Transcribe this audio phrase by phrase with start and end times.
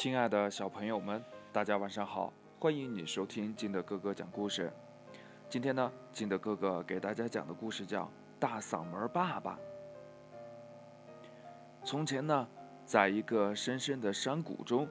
[0.00, 2.32] 亲爱的小朋友们，大家晚上好！
[2.58, 4.72] 欢迎你收听金德哥哥讲故事。
[5.46, 8.04] 今天呢，金德哥哥给大家讲的故事叫
[8.38, 9.58] 《大嗓门爸爸》。
[11.84, 12.48] 从前呢，
[12.86, 14.88] 在一个深深的山谷中，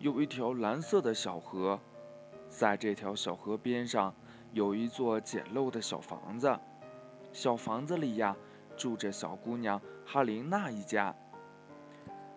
[0.00, 1.78] 有一条蓝色的小河，
[2.48, 4.12] 在这条小河边上，
[4.52, 6.58] 有一座简陋的小房子。
[7.32, 8.36] 小房子里呀，
[8.76, 11.14] 住着小姑娘哈琳娜一家。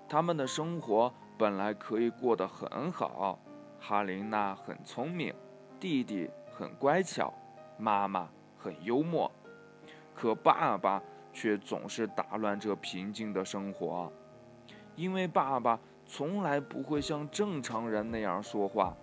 [0.07, 3.39] 他们的生活本来可以过得很好，
[3.79, 5.33] 哈琳娜很聪明，
[5.79, 7.33] 弟弟很乖巧，
[7.77, 9.31] 妈妈很幽默，
[10.13, 11.01] 可爸爸
[11.33, 14.11] 却总是打乱这平静的生活，
[14.95, 18.95] 因为爸爸从来不会像正常人那样说话，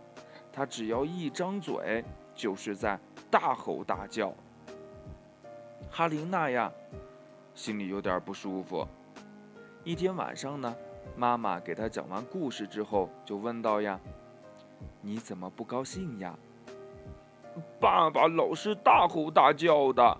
[0.53, 2.99] 他只要一张嘴就是在
[3.31, 4.33] 大吼大叫。
[5.91, 6.73] 哈琳娜呀，
[7.55, 8.87] 心里有点不舒服。
[9.83, 10.75] 一天晚上呢。
[11.17, 14.01] 妈妈给他讲完故事之后，就问道：“呀，
[15.01, 16.39] 你怎么不高兴呀？”
[17.81, 20.19] 爸爸老是大吼大叫的，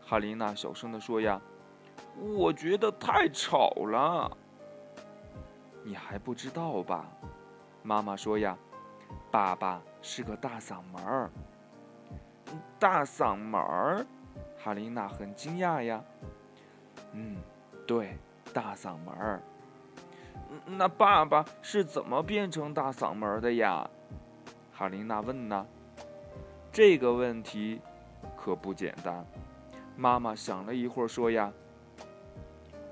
[0.00, 1.40] 哈琳娜小声地说：“呀，
[2.18, 4.36] 我觉得太吵了。”
[5.84, 7.06] 你还不知道吧？
[7.82, 8.56] 妈妈说：“呀，
[9.30, 11.30] 爸爸是个大嗓门儿。”
[12.80, 14.06] 大嗓门儿，
[14.58, 16.02] 哈琳娜很惊讶呀。
[17.12, 17.36] 嗯，
[17.86, 18.16] 对，
[18.52, 19.42] 大嗓门儿。
[20.66, 23.88] 那爸爸是怎么变成大嗓门的呀？
[24.72, 25.66] 哈琳娜问呢。
[26.72, 27.80] 这个问题
[28.36, 29.26] 可不简单。
[29.96, 31.52] 妈妈想了一会儿说呀：“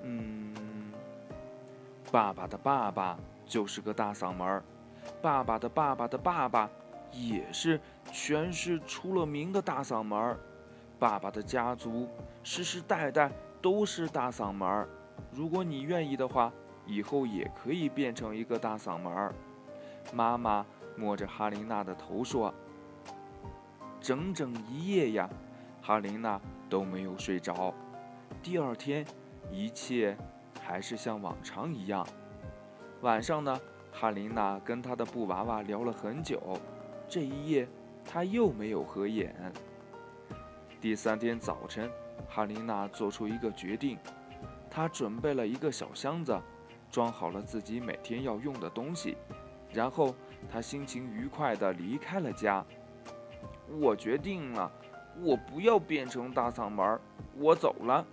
[0.03, 0.93] 嗯，
[2.11, 4.63] 爸爸的爸爸就是个大嗓门
[5.23, 6.69] 爸爸的爸爸的爸爸
[7.13, 7.81] 也是
[8.13, 10.37] 全市出了名的大嗓门
[10.99, 12.09] 爸爸的家族
[12.43, 13.31] 世世代代
[13.63, 14.87] 都是大嗓门
[15.33, 16.53] 如果你愿意的话。”
[16.89, 19.35] 以后也可以变成一个大嗓门儿。
[20.13, 20.65] 妈妈
[20.97, 22.53] 摸着哈琳娜的头说
[24.01, 25.29] ：“整整一夜呀，
[25.83, 27.75] 哈琳娜都没有睡着。
[28.43, 29.05] 第二天，
[29.53, 30.17] 一切
[30.63, 32.07] 还是像往常一样。
[33.03, 33.61] 晚上呢，
[33.93, 36.59] 哈琳娜跟她的布娃娃聊了很久。
[37.07, 37.69] 这一夜，
[38.05, 39.53] 她又没有合眼。
[40.81, 41.91] 第三天早晨，
[42.29, 43.99] 哈琳娜做出一个决定，
[44.71, 46.35] 她准备了一个小箱子。
[46.91, 49.17] 装好了自己每天要用的东西，
[49.73, 50.15] 然后
[50.51, 52.65] 他心情愉快地离开了家。
[53.81, 54.71] 我决定了，
[55.21, 56.99] 我不要变成大嗓门，
[57.37, 58.05] 我走了。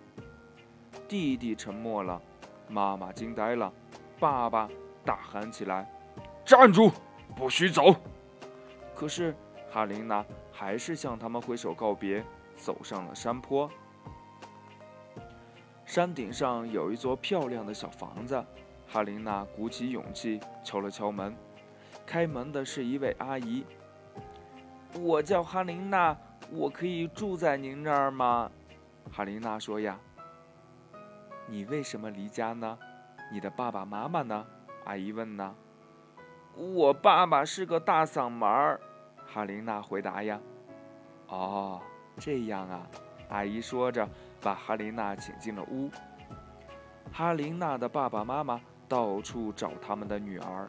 [1.08, 2.22] 弟弟沉默了，
[2.68, 3.72] 妈妈惊呆了，
[4.20, 4.70] 爸爸
[5.04, 5.90] 大喊起来
[6.44, 6.92] ：“站住，
[7.36, 7.96] 不许走！”
[8.96, 9.36] 可是
[9.70, 12.24] 哈琳娜还是向他们挥手告别，
[12.58, 13.70] 走上了山坡。
[15.86, 18.44] 山顶上有一座漂亮的小房子。
[18.96, 21.36] 哈琳娜鼓起勇气敲了敲门，
[22.06, 23.66] 开门的是一位阿姨。
[24.94, 26.16] 我叫哈琳娜，
[26.50, 28.50] 我可以住在您这儿吗？
[29.12, 30.00] 哈琳娜说：“呀，
[31.46, 32.80] 你为什么离家呢？
[33.30, 34.46] 你的爸爸妈妈呢？”
[34.88, 35.54] 阿姨问呢。
[36.56, 38.80] 我爸爸是个大嗓门儿，
[39.28, 40.40] 哈琳娜回答呀。
[41.28, 41.82] 哦，
[42.18, 42.88] 这样啊，
[43.28, 44.08] 阿姨说着，
[44.40, 45.92] 把哈琳娜请进了屋。
[47.12, 48.62] 哈琳娜的爸爸妈妈。
[48.88, 50.68] 到处找他们的女儿，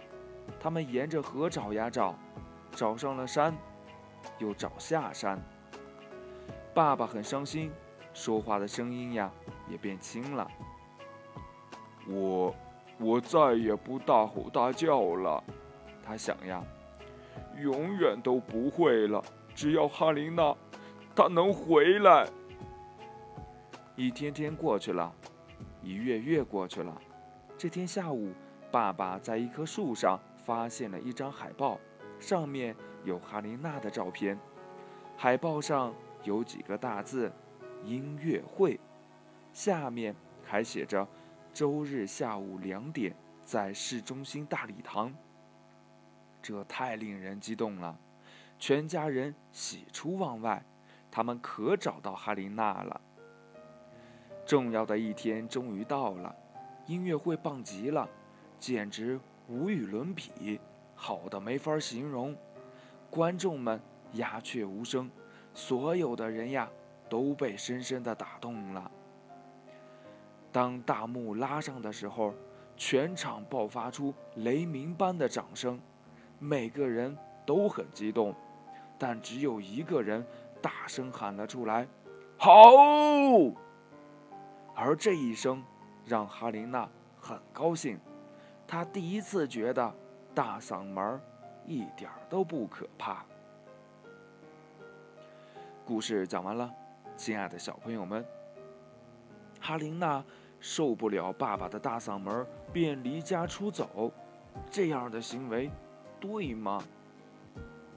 [0.60, 2.14] 他们沿着河找呀找，
[2.72, 3.54] 找上了山，
[4.38, 5.40] 又找下山。
[6.74, 7.70] 爸爸很伤心，
[8.12, 9.30] 说话的声音呀
[9.68, 10.46] 也变轻了。
[12.08, 12.54] 我，
[12.98, 15.42] 我再也不大吼大叫了。
[16.04, 16.62] 他想呀，
[17.58, 19.22] 永远都不会了。
[19.54, 20.54] 只要哈琳娜，
[21.14, 22.28] 她能回来。
[23.96, 25.10] 一天天过去了，
[25.82, 26.94] 一月月过去了。
[27.58, 28.34] 这天下午，
[28.70, 31.80] 爸爸在一棵树上发现了一张海报，
[32.20, 34.38] 上面有哈琳娜的照片。
[35.16, 37.32] 海报上有几个大字
[37.82, 38.78] ：“音乐会”，
[39.54, 40.14] 下面
[40.44, 41.08] 还写着
[41.54, 45.10] ：“周日下午两点，在市中心大礼堂。”
[46.42, 47.98] 这太令人激动了，
[48.58, 50.62] 全家人喜出望外，
[51.10, 53.00] 他们可找到哈琳娜了。
[54.44, 56.36] 重要的一天终于到了。
[56.86, 58.08] 音乐会棒极了，
[58.60, 59.18] 简直
[59.48, 60.60] 无与伦比，
[60.94, 62.36] 好的没法形容。
[63.10, 63.80] 观众们
[64.12, 65.10] 鸦雀无声，
[65.52, 66.68] 所有的人呀
[67.08, 68.90] 都被深深的打动了。
[70.52, 72.32] 当大幕拉上的时候，
[72.76, 75.80] 全场爆发出雷鸣般的掌声，
[76.38, 78.32] 每个人都很激动，
[78.96, 80.24] 但只有一个人
[80.62, 81.86] 大声喊了出来
[82.38, 82.52] ：“好！”
[84.72, 85.64] 而这一声。
[86.06, 86.88] 让哈琳娜
[87.20, 87.98] 很高兴，
[88.66, 89.92] 她第一次觉得
[90.32, 91.20] 大嗓门
[91.66, 93.24] 一点都不可怕。
[95.84, 96.72] 故事讲完了，
[97.16, 98.24] 亲爱的小朋友们，
[99.60, 100.24] 哈琳娜
[100.60, 104.12] 受不了爸爸的大嗓门，便离家出走。
[104.70, 105.70] 这样的行为
[106.18, 106.82] 对吗？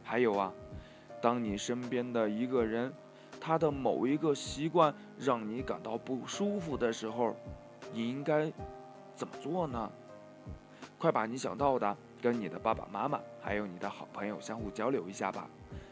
[0.04, 0.52] 还有啊，
[1.22, 2.92] 当你身边的一个人，
[3.40, 7.36] 他的某一个习惯让你感到不舒服的时候，
[7.92, 8.52] 你应该
[9.16, 9.92] 怎么做呢？
[10.98, 15.50] 快把你想到的跟你的爸爸妈妈还有你的好朋友相互交流一下吧。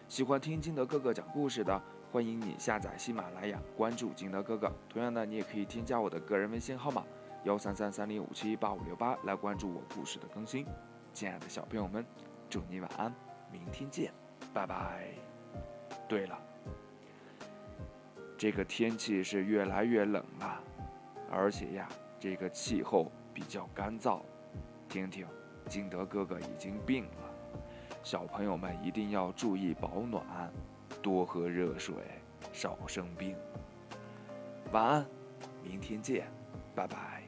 [0.08, 4.72] 喜欢听金德哥哥讲故事的，欢迎你下载喜马拉雅，关注金德哥哥。
[4.90, 7.04] 同样的，你也可以添加我的个人微信号码
[7.44, 10.66] 幺三三三零五七八五六八来关注我故事的更新。
[11.14, 12.06] 亲爱的小朋友们，
[12.50, 13.14] 祝你晚安，
[13.52, 14.14] 明天见，
[14.54, 15.08] 拜拜。
[16.08, 16.38] 对了，
[18.38, 20.64] 这个天气是越来越冷了，
[21.32, 21.88] 而且呀，
[22.20, 24.22] 这个气候比较干燥。
[24.90, 25.28] 听听，
[25.68, 27.34] 金德哥哥已经病了。
[28.04, 30.52] 小朋友们一定要注意保暖，
[31.02, 31.96] 多喝热水，
[32.54, 33.36] 少生病。
[34.72, 35.06] 晚安，
[35.62, 36.28] 明天见，
[36.74, 37.24] 拜拜。